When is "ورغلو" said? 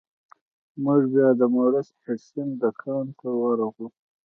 3.41-3.87